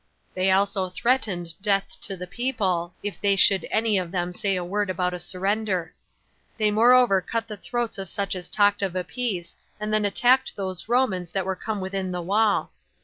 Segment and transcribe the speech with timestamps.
[0.33, 4.55] They also threatened death to the people, if they should any one of them say
[4.55, 5.93] a word about a surrender.
[6.57, 10.55] They moreover cut the throats of such as talked of a peace, and then attacked
[10.55, 12.71] those Romans that were come within the wall.